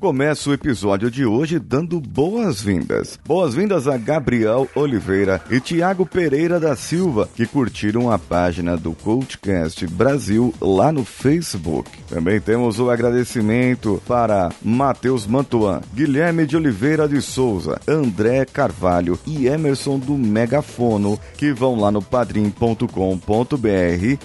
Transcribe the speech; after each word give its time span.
Começo 0.00 0.48
o 0.48 0.54
episódio 0.54 1.10
de 1.10 1.26
hoje 1.26 1.58
dando 1.58 2.00
boas-vindas. 2.00 3.20
Boas-vindas 3.22 3.86
a 3.86 3.98
Gabriel 3.98 4.66
Oliveira 4.74 5.42
e 5.50 5.60
Tiago 5.60 6.06
Pereira 6.06 6.58
da 6.58 6.74
Silva, 6.74 7.28
que 7.36 7.44
curtiram 7.44 8.10
a 8.10 8.18
página 8.18 8.78
do 8.78 8.94
Coachcast 8.94 9.86
Brasil 9.88 10.54
lá 10.58 10.90
no 10.90 11.04
Facebook. 11.04 11.90
Também 12.08 12.40
temos 12.40 12.80
o 12.80 12.88
agradecimento 12.88 14.02
para 14.08 14.48
Matheus 14.62 15.26
Mantuan, 15.26 15.82
Guilherme 15.94 16.46
de 16.46 16.56
Oliveira 16.56 17.06
de 17.06 17.20
Souza, 17.20 17.78
André 17.86 18.46
Carvalho 18.46 19.18
e 19.26 19.48
Emerson 19.48 19.98
do 19.98 20.14
Megafono, 20.14 21.20
que 21.36 21.52
vão 21.52 21.78
lá 21.78 21.90
no 21.90 22.00
padrim.com.br 22.00 22.86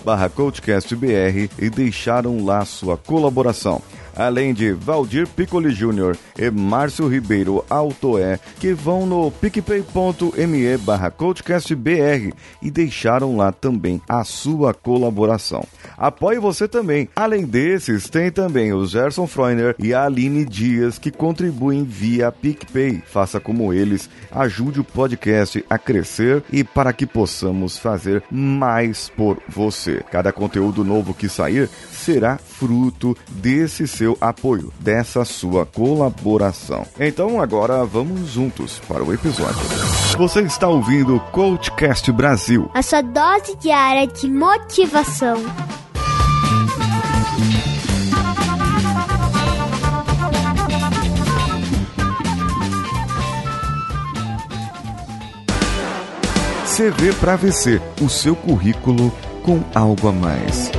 barra 0.06 0.30
CoachCastBR 0.30 1.50
e 1.60 1.70
deixaram 1.70 2.46
lá 2.46 2.64
sua 2.64 2.96
colaboração 2.96 3.82
além 4.16 4.54
de 4.54 4.72
Valdir 4.72 5.28
Piccoli 5.28 5.74
Jr. 5.74 6.16
e 6.38 6.50
Márcio 6.50 7.08
Ribeiro 7.08 7.64
Altoé, 7.70 8.40
que 8.60 8.74
vão 8.74 9.06
no 9.06 9.32
picpay.me 9.32 10.78
barra 10.78 11.10
coachcastbr 11.12 12.34
e 12.62 12.72
deixaram 12.72 13.36
lá 13.36 13.52
também 13.52 14.02
a 14.08 14.24
sua 14.24 14.74
colaboração. 14.74 15.66
Apoie 15.98 16.40
você 16.40 16.68
também. 16.68 17.10
Além 17.16 17.46
desses, 17.46 18.10
tem 18.10 18.32
também 18.32 18.74
o 18.74 18.86
Gerson 18.86 19.28
Freuner 19.28 19.76
e 19.80 19.94
a 19.94 20.06
Aline 20.06 20.46
Dias 20.46 21.00
que 21.00 21.12
contribuem 21.12 21.84
via 21.84 22.32
PicPay. 22.32 23.02
Faça 23.06 23.40
como 23.40 23.74
eles, 23.74 24.10
ajude 24.32 24.80
o 24.80 24.84
podcast 24.84 25.64
a 25.70 25.78
crescer 25.78 26.44
e 26.52 26.64
para 26.64 26.94
que 26.94 27.06
possamos 27.06 27.78
fazer 27.78 28.24
mais 28.30 29.10
por 29.10 29.42
você. 29.48 30.04
Cada 30.12 30.32
conteúdo 30.32 30.84
novo 30.84 31.14
que 31.14 31.30
sair 31.30 31.70
será 31.92 32.38
fruto 32.38 33.18
desse 33.30 33.88
seu 33.88 34.05
apoio, 34.20 34.72
dessa 34.80 35.24
sua 35.24 35.66
colaboração. 35.66 36.86
Então 37.00 37.42
agora 37.42 37.86
vamos 37.86 38.30
juntos 38.30 38.80
para 38.88 39.04
o 39.04 39.14
episódio. 39.14 39.62
Você 40.18 40.42
está 40.42 40.68
ouvindo 40.68 41.16
o 41.16 41.20
Coachcast 41.20 42.12
Brasil, 42.12 42.70
a 42.74 42.82
sua 42.82 43.02
dose 43.02 43.56
diária 43.58 44.06
de 44.08 44.30
motivação. 44.30 45.38
CV 56.76 57.14
para 57.22 57.38
VC, 57.38 57.82
o 58.02 58.10
seu 58.10 58.36
currículo 58.36 59.10
com 59.44 59.64
algo 59.74 60.10
a 60.10 60.12
mais. 60.12 60.72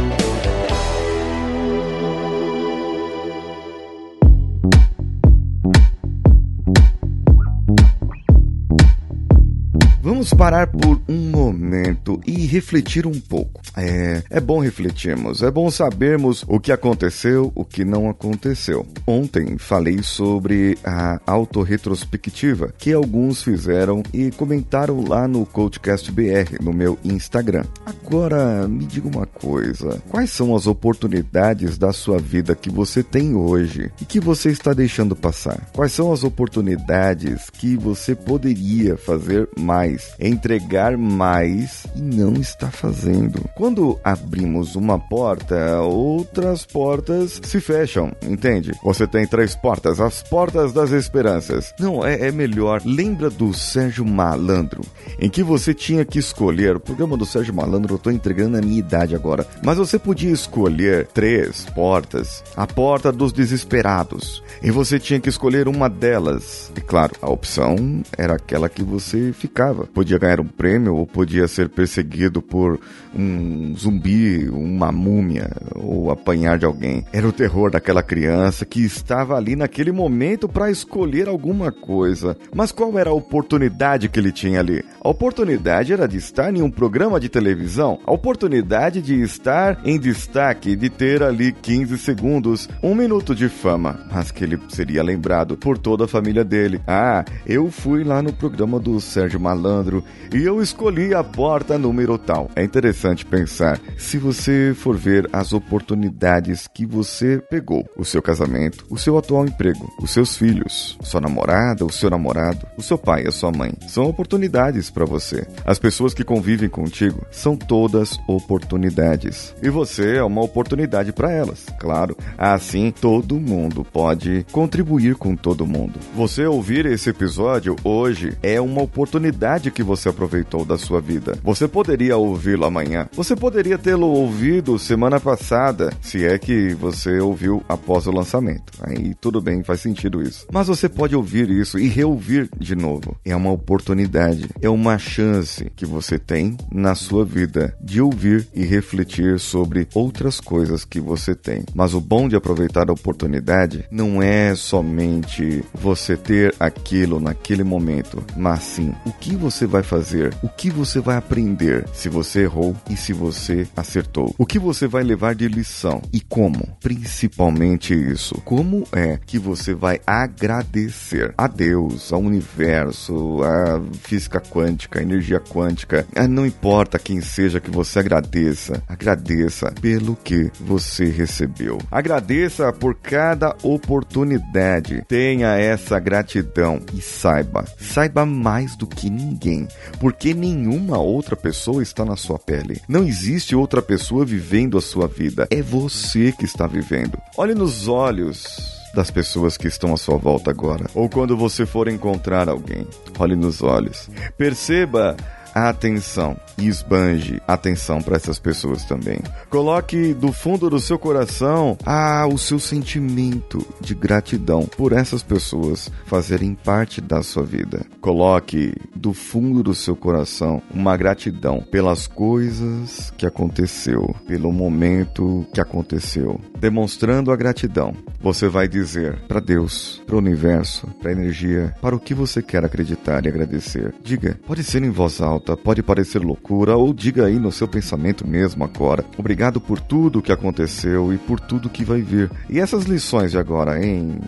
Vamos 10.27 10.39
parar 10.39 10.67
por 10.67 11.01
um 11.09 11.31
momento 11.31 12.21
e 12.27 12.47
refletir 12.47 13.07
um 13.07 13.21
pouco. 13.21 13.63
É, 13.77 14.25
é 14.29 14.41
bom 14.41 14.59
refletirmos, 14.59 15.41
é 15.41 15.53
bom 15.53 15.71
sabermos 15.71 16.45
o 16.49 16.59
que 16.59 16.73
aconteceu, 16.73 17.53
o 17.55 17.65
que 17.65 17.85
não 17.85 18.11
aconteceu. 18.11 18.85
Ontem 19.07 19.57
falei 19.57 20.03
sobre 20.03 20.77
a 20.83 21.21
autorretrospectiva 21.25 22.75
que 22.77 22.93
alguns 22.93 23.41
fizeram 23.41 24.03
e 24.13 24.33
comentaram 24.33 25.05
lá 25.07 25.29
no 25.29 25.47
Coachcast 25.47 26.11
BR, 26.11 26.61
no 26.61 26.73
meu 26.73 26.99
Instagram. 27.05 27.65
Agora, 27.85 28.67
me 28.67 28.85
diga 28.85 29.07
uma 29.07 29.27
coisa: 29.27 30.03
quais 30.09 30.31
são 30.31 30.57
as 30.57 30.67
oportunidades 30.67 31.79
da 31.79 31.93
sua 31.93 32.19
vida 32.19 32.57
que 32.57 32.69
você 32.69 33.01
tem 33.01 33.37
hoje 33.37 33.93
e 34.01 34.05
que 34.05 34.19
você 34.19 34.51
está 34.51 34.73
deixando 34.73 35.15
passar? 35.15 35.71
Quais 35.73 35.93
são 35.93 36.13
as 36.13 36.25
oportunidades 36.25 37.49
que 37.49 37.77
você 37.77 38.13
poderia 38.13 38.97
fazer 38.97 39.49
mais? 39.57 40.16
Entregar 40.19 40.97
mais 40.97 41.87
e 41.95 42.01
não 42.01 42.35
está 42.35 42.71
fazendo. 42.71 43.45
Quando 43.55 43.99
abrimos 44.03 44.77
uma 44.77 44.99
porta, 44.99 45.81
outras 45.81 46.65
portas 46.65 47.41
se 47.43 47.61
fecham, 47.61 48.13
entende? 48.23 48.73
Você 48.83 49.07
tem 49.07 49.27
três 49.27 49.55
portas, 49.55 50.01
as 50.01 50.23
portas 50.23 50.73
das 50.73 50.91
esperanças. 50.91 51.75
Não, 51.79 52.05
é, 52.05 52.29
é 52.29 52.33
melhor. 52.33 52.83
Lembra 52.85 53.31
do 53.31 53.53
Sérgio 53.53 54.05
Malandro, 54.05 54.83
em 55.19 55.29
que 55.29 55.43
você 55.43 55.75
tinha 55.75 56.05
que 56.05 56.19
escolher. 56.19 56.77
O 56.77 56.81
programa 56.81 57.17
do 57.17 57.27
Sérgio 57.27 57.55
Malandro, 57.55 57.95
eu 57.95 57.99
tô 57.99 58.11
entregando 58.11 58.57
a 58.57 58.61
minha 58.61 58.79
idade 58.79 59.15
agora. 59.15 59.47
Mas 59.63 59.79
você 59.79 59.99
podia 59.99 60.31
escolher 60.31 61.07
três 61.09 61.65
portas. 61.75 62.45
A 62.57 62.67
porta 62.67 63.11
dos 63.13 63.33
desesperados. 63.33 64.43
E 64.63 64.71
você 64.71 64.99
tinha 64.99 65.21
que 65.21 65.29
escolher 65.29 65.69
uma 65.69 65.89
delas. 65.89 66.71
E 66.77 66.81
claro, 66.81 67.15
a 67.21 67.31
opção 67.31 68.03
era 68.17 68.35
aquela 68.35 68.69
que 68.69 68.83
você 68.83 69.33
ficava 69.33 69.87
podia 69.87 70.06
ganhar 70.15 70.41
um 70.41 70.47
prêmio 70.47 70.95
ou 70.95 71.07
podia 71.07 71.49
ser 71.49 71.69
perseguido 71.69 72.43
por 72.43 72.79
um 73.15 73.75
zumbi, 73.77 74.49
uma 74.49 74.93
múmia 74.93 75.51
ou 75.75 76.11
apanhar 76.11 76.59
de 76.59 76.67
alguém. 76.67 77.05
Era 77.13 77.27
o 77.27 77.33
terror 77.33 77.71
daquela 77.71 78.03
criança 78.03 78.65
que 78.65 78.85
estava 78.85 79.37
ali 79.37 79.57
naquele 79.57 79.93
momento 79.93 80.49
para 80.49 80.71
escolher 80.71 81.29
alguma 81.29 81.73
coisa. 81.73 82.37
Mas 82.55 82.73
qual 82.73 82.99
era 82.99 83.11
a 83.11 83.15
oportunidade 83.15 84.09
que 84.09 84.19
ele 84.19 84.33
tinha 84.33 84.61
ali? 84.61 84.85
A 85.03 85.09
oportunidade 85.09 85.93
era 85.93 86.07
de 86.07 86.17
estar 86.17 86.55
em 86.55 86.63
um 86.63 86.71
programa 86.71 87.19
de 87.21 87.29
televisão, 87.29 87.99
a 88.05 88.13
oportunidade 88.13 89.01
de 89.01 89.21
estar 89.23 89.81
em 89.85 89.99
destaque, 89.99 90.77
de 90.77 90.91
ter 90.91 91.23
ali 91.23 91.53
15 91.53 91.97
segundos, 91.99 92.69
um 92.83 92.95
minuto 92.95 93.35
de 93.35 93.49
fama, 93.49 94.01
mas 94.13 94.31
que 94.31 94.45
ele 94.45 94.59
seria 94.69 95.03
lembrado 95.03 95.57
por 95.57 95.79
toda 95.79 96.05
a 96.05 96.09
família 96.09 96.45
dele. 96.45 96.81
Ah, 96.87 97.25
eu 97.47 97.71
fui 97.71 98.03
lá 98.03 98.21
no 98.21 98.33
programa 98.33 98.81
do 98.81 99.01
Sérgio 99.01 99.39
Malandro 99.39 99.86
malandro 99.87 100.05
e 100.35 100.43
eu 100.43 100.61
escolhi 100.61 101.15
a 101.15 101.23
porta 101.23 101.79
número 101.79 102.19
tal. 102.19 102.51
É 102.57 102.65
interessante 102.65 103.25
pensar 103.25 103.81
se 103.97 104.19
você 104.19 104.75
for 104.75 104.97
ver 104.97 105.29
as 105.33 105.53
oportunidades 105.53 106.67
que 106.67 106.85
você 106.85 107.41
pegou: 107.49 107.89
o 107.97 108.05
seu 108.05 108.21
casamento, 108.21 108.85
o 108.91 108.99
seu 108.99 109.17
atual 109.17 109.47
emprego, 109.47 109.91
os 110.01 110.11
seus 110.11 110.37
filhos, 110.37 110.99
sua 111.03 111.21
namorada, 111.21 111.85
o 111.85 111.93
seu 111.93 112.11
namorado, 112.11 112.67
o 112.77 112.83
seu 112.83 112.99
pai, 112.99 113.25
a 113.27 113.33
sua 113.33 113.53
mãe. 113.53 113.73
São 113.87 114.05
oportunidades 114.05 114.91
para 114.91 115.05
você. 115.05 115.47
As 115.65 115.79
pessoas 115.79 116.13
que 116.13 116.25
convivem 116.25 116.69
contigo 116.69 117.25
são 117.31 117.57
todas 117.57 118.19
oportunidades. 118.27 119.55
E 119.63 119.71
você 119.71 120.17
é 120.17 120.23
uma 120.23 120.43
oportunidade 120.43 121.13
para 121.13 121.33
elas. 121.33 121.67
Claro, 121.79 122.17
assim 122.37 122.91
todo 122.91 123.41
mundo 123.41 123.85
pode 123.85 124.45
contribuir 124.51 125.15
com 125.17 125.37
todo 125.37 125.67
mundo. 125.67 125.99
Você 126.15 126.45
ouvir 126.47 126.87
esse 126.87 127.11
episódio 127.11 127.77
hoje 127.85 128.37
é 128.43 128.61
uma 128.61 128.83
oportunidade 128.83 129.71
que 129.77 129.83
você 129.83 130.09
aproveitou 130.09 130.65
da 130.65 130.79
sua 130.79 131.03
vida. 131.03 131.39
Você 131.45 131.69
poderia 131.69 132.17
ouvi-lo 132.17 132.65
amanhã. 132.65 133.07
Você 133.13 133.37
poderia 133.37 133.77
tê-lo 133.77 134.07
ouvido 134.07 134.79
semana 134.79 135.21
passada, 135.21 135.93
se 136.01 136.25
é 136.25 136.39
que 136.39 136.73
você 136.73 137.21
ouviu 137.21 137.63
após 137.69 138.07
o 138.07 138.11
lançamento. 138.11 138.73
Aí 138.81 139.15
tudo 139.21 139.39
bem, 139.39 139.63
faz 139.63 139.81
sentido 139.81 140.23
isso. 140.23 140.47
Mas 140.51 140.69
você 140.69 140.89
pode 140.89 141.15
ouvir 141.15 141.51
isso 141.51 141.79
e 141.79 141.89
reouvir 141.89 142.49
de 142.59 142.75
novo. 142.75 143.15
É 143.23 143.37
uma 143.37 143.53
oportunidade, 143.53 144.49
é 144.63 144.71
uma 144.71 144.97
chance 144.97 145.71
que 145.77 145.85
você 145.85 146.19
tem 146.19 146.57
na 146.73 146.95
sua 146.95 147.23
vida 147.23 147.77
de 147.79 148.01
ouvir 148.01 148.49
e 148.55 148.65
refletir 148.65 149.39
sobre 149.39 149.87
outras 149.93 150.41
coisas 150.41 150.87
que 150.87 151.01
você 151.01 151.35
tem. 151.35 151.65
Mas 151.75 151.93
o 151.93 152.01
bom 152.01 152.31
de 152.31 152.37
aproveitar 152.37 152.89
a 152.89 152.95
oportunidade 152.95 153.85
não 153.91 154.23
é 154.23 154.55
somente 154.55 155.63
você 155.75 156.17
ter 156.17 156.55
aquilo 156.59 157.21
naquele 157.21 157.63
momento, 157.63 158.25
mas 158.35 158.63
sim 158.63 158.95
o 159.05 159.13
que 159.13 159.37
você 159.37 159.66
você 159.67 159.73
vai 159.73 159.83
fazer? 159.83 160.35
O 160.43 160.49
que 160.49 160.71
você 160.71 161.01
vai 161.01 161.17
aprender 161.17 161.85
se 161.93 162.09
você 162.09 162.43
errou 162.43 162.75
e 162.89 162.97
se 162.97 163.13
você 163.13 163.67
acertou? 163.77 164.35
O 164.39 164.47
que 164.47 164.59
você 164.59 164.87
vai 164.87 165.03
levar 165.03 165.35
de 165.35 165.49
lição 165.49 166.01
e 166.13 166.21
como? 166.21 166.77
Principalmente 166.81 167.93
isso. 167.93 168.41
Como 168.45 168.87
é 168.93 169.19
que 169.25 169.39
você 169.39 169.75
vai 169.75 170.01
agradecer 170.07 171.35
a 171.37 171.49
Deus, 171.49 172.13
ao 172.13 172.21
universo, 172.21 173.43
à 173.43 173.83
física 174.03 174.41
quântica, 174.41 175.01
à 175.01 175.03
energia 175.03 175.41
quântica? 175.41 176.07
Ah, 176.15 176.29
não 176.29 176.47
importa 176.47 176.99
quem 176.99 177.21
seja 177.21 177.61
que 177.61 177.71
você 177.71 177.99
agradeça, 177.99 178.83
agradeça 178.89 179.73
pelo 179.81 180.15
que 180.17 180.51
você 180.61 181.07
recebeu. 181.07 181.79
Agradeça 181.91 182.73
por 182.73 182.95
cada 182.95 183.57
oportunidade. 183.63 185.03
Tenha 185.09 185.57
essa 185.57 185.99
gratidão 185.99 186.81
e 186.95 187.01
saiba, 187.01 187.65
saiba 187.79 188.25
mais 188.25 188.77
do 188.77 188.87
que 188.87 189.11
ninguém 189.11 189.56
ninguém, 189.57 189.69
porque 189.99 190.35
nenhuma 190.35 190.99
outra 190.99 191.35
pessoa 191.35 191.83
está 191.83 192.05
na 192.05 192.17
sua 192.17 192.39
pele. 192.39 192.81
Não 192.89 193.05
existe 193.05 193.57
outra 193.57 193.81
pessoa 193.81 194.25
vivendo 194.25 194.77
a 194.77 194.81
sua 194.81 195.09
vida. 195.09 195.49
É 195.51 195.63
você 195.63 196.33
que 196.33 196.45
está 196.45 196.67
vivendo. 196.67 197.19
Olhe 197.37 197.55
nos 197.55 197.89
olhos 197.89 198.77
das 198.95 199.11
pessoas 199.11 199.57
que 199.57 199.69
estão 199.69 199.93
à 199.93 199.97
sua 199.97 200.17
volta 200.17 200.51
agora, 200.51 200.87
ou 200.95 201.09
quando 201.09 201.37
você 201.37 201.67
for 201.67 201.87
encontrar 201.87 202.49
alguém. 202.49 202.87
Olhe 203.19 203.37
nos 203.37 203.63
olhos. 203.63 204.09
Perceba 204.39 205.17
atenção 205.65 206.37
e 206.59 206.67
esbanje 206.67 207.41
atenção 207.47 208.01
para 208.01 208.17
essas 208.17 208.39
pessoas 208.39 208.85
também. 208.85 209.21
Coloque 209.49 210.15
do 210.15 210.33
fundo 210.33 210.69
do 210.69 210.81
seu 210.81 210.99
coração 210.99 211.77
ah, 211.85 212.27
o 212.31 212.39
seu 212.39 212.59
sentimento 212.59 213.65
de 213.81 213.95
gratidão 213.95 214.63
por 214.63 214.93
essas 214.93 215.23
pessoas 215.23 215.91
fazerem 216.07 216.55
parte 216.55 217.01
da 217.01 217.23
sua 217.23 217.43
vida. 217.43 217.85
Coloque 218.01 218.75
do 218.95 219.13
fundo 219.13 219.63
do 219.63 219.75
seu 219.75 219.97
coração 219.97 220.63
uma 220.73 220.97
gratidão 220.97 221.61
pelas 221.71 222.07
coisas 222.07 223.13
que 223.17 223.27
aconteceu, 223.27 224.15
pelo 224.27 224.53
momento 224.53 225.47
que 225.53 225.61
aconteceu. 225.61 226.41
Demonstrando 226.59 227.31
a 227.31 227.37
gratidão, 227.37 227.95
você 228.21 228.49
vai 228.49 228.67
dizer 228.67 229.21
para 229.29 229.41
Deus, 229.41 230.03
para 230.07 230.17
o 230.17 230.19
universo, 230.19 230.87
para 231.01 231.11
a 231.11 231.13
energia, 231.13 231.75
para 231.81 231.95
o 231.95 232.01
que 232.01 232.15
você 232.15 232.43
quer 232.43 232.65
acreditar 232.65 233.25
e 233.25 233.29
agradecer. 233.29 233.95
Diga, 234.03 234.39
pode 234.47 234.63
ser 234.63 234.83
em 234.83 234.91
voz 234.91 235.21
alta, 235.21 235.46
pode 235.55 235.83
parecer 235.83 236.25
loucura, 236.25 236.75
ou 236.77 236.95
diga 236.95 237.27
aí 237.27 237.39
no 237.39 237.53
seu 237.53 237.69
pensamento 237.69 238.27
mesmo 238.27 238.65
agora. 238.65 239.05
Obrigado 239.19 239.61
por 239.61 239.79
tudo 239.79 240.23
que 240.23 240.33
aconteceu 240.33 241.13
e 241.13 241.19
por 241.19 241.39
tudo 241.39 241.69
que 241.69 241.85
vai 241.85 242.01
vir. 242.01 242.31
E 242.49 242.59
essas 242.59 242.85
lições 242.85 243.33
de 243.33 243.39
agora, 243.39 243.85
hein, 243.85 244.19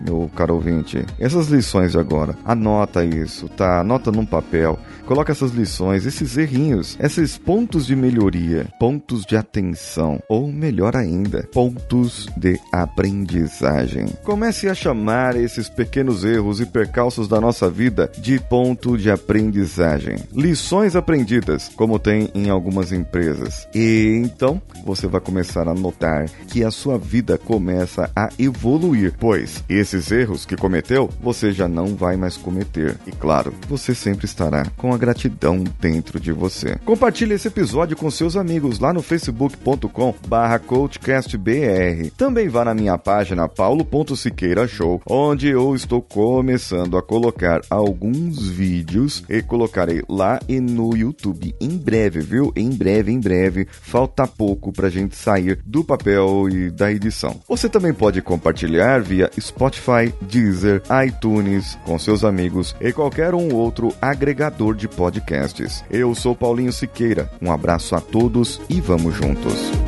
meu 0.00 0.30
caro 0.34 0.54
ouvinte? 0.54 1.04
Essas 1.18 1.48
lições 1.48 1.92
de 1.92 1.98
agora, 1.98 2.36
anota 2.44 3.04
isso, 3.04 3.48
tá? 3.48 3.80
Anota 3.80 4.10
num 4.10 4.26
papel. 4.26 4.78
Coloca 5.06 5.32
essas 5.32 5.52
lições, 5.52 6.04
esses 6.04 6.36
errinhos, 6.36 6.98
esses 7.00 7.38
pontos 7.38 7.86
de 7.86 7.96
melhoria, 7.96 8.66
pontos 8.78 9.24
de 9.24 9.36
atenção, 9.36 10.22
ou 10.28 10.52
melhor 10.52 10.94
ainda, 10.94 11.48
pontos 11.52 12.28
de 12.36 12.60
aprendizagem. 12.72 14.06
Comece 14.22 14.68
a 14.68 14.74
chamar 14.74 15.34
esses 15.36 15.68
pequenos 15.68 16.24
erros 16.24 16.60
e 16.60 16.66
percalços 16.66 17.26
da 17.26 17.40
nossa 17.40 17.70
vida 17.70 18.10
de 18.18 18.38
ponto 18.38 18.98
de 18.98 19.10
aprendizagem. 19.10 20.16
Lições 20.32 20.94
aprendidas, 20.94 21.70
como 21.74 21.98
tem 21.98 22.28
em 22.34 22.50
algumas 22.50 22.92
empresas. 22.92 23.66
E 23.74 24.20
então 24.22 24.60
você 24.84 25.06
vai 25.06 25.20
começar 25.20 25.68
a 25.68 25.74
notar 25.74 26.28
que 26.48 26.62
a 26.62 26.70
sua 26.70 26.98
vida 26.98 27.38
começa 27.38 28.10
a 28.14 28.28
evoluir, 28.38 29.14
pois 29.18 29.64
esses 29.88 30.12
erros 30.12 30.44
que 30.44 30.54
cometeu 30.54 31.08
você 31.20 31.50
já 31.50 31.66
não 31.66 31.96
vai 31.96 32.16
mais 32.16 32.36
cometer. 32.36 32.96
E 33.06 33.12
claro, 33.12 33.54
você 33.66 33.94
sempre 33.94 34.26
estará 34.26 34.66
com 34.76 34.92
a 34.92 34.98
gratidão 34.98 35.64
dentro 35.80 36.20
de 36.20 36.30
você. 36.30 36.76
Compartilhe 36.84 37.34
esse 37.34 37.48
episódio 37.48 37.96
com 37.96 38.10
seus 38.10 38.36
amigos 38.36 38.78
lá 38.78 38.92
no 38.92 39.02
facebook.com 39.02 40.14
barra 40.26 40.58
coachcastbr. 40.58 42.10
Também 42.16 42.48
vá 42.48 42.64
na 42.64 42.74
minha 42.74 42.98
página 42.98 43.48
paulo.siqueira 43.48 44.68
show, 44.68 45.00
onde 45.08 45.48
eu 45.48 45.74
estou 45.74 46.02
começando 46.02 46.98
a 46.98 47.02
colocar 47.02 47.62
alguns 47.70 48.46
vídeos 48.46 49.24
e 49.28 49.40
colocarei 49.40 50.02
lá 50.08 50.38
e 50.48 50.60
no 50.60 50.94
YouTube 50.94 51.54
em 51.60 51.76
breve, 51.78 52.20
viu? 52.20 52.52
Em 52.54 52.70
breve, 52.70 53.10
em 53.10 53.20
breve. 53.20 53.66
Falta 53.70 54.26
pouco 54.26 54.70
pra 54.70 54.90
gente 54.90 55.16
sair 55.16 55.60
do 55.64 55.82
papel 55.82 56.48
e 56.50 56.70
da 56.70 56.92
edição. 56.92 57.40
Você 57.48 57.68
também 57.68 57.94
pode 57.94 58.20
compartilhar 58.20 59.00
via 59.00 59.30
Spotify, 59.78 60.12
Deezer, 60.20 60.82
iTunes 61.06 61.78
com 61.84 61.98
seus 61.98 62.24
amigos 62.24 62.74
e 62.80 62.92
qualquer 62.92 63.34
um 63.34 63.54
outro 63.54 63.94
agregador 64.02 64.74
de 64.74 64.88
podcasts. 64.88 65.84
Eu 65.90 66.14
sou 66.14 66.34
Paulinho 66.34 66.72
Siqueira. 66.72 67.30
Um 67.40 67.52
abraço 67.52 67.94
a 67.94 68.00
todos 68.00 68.60
e 68.68 68.80
vamos 68.80 69.14
juntos. 69.14 69.87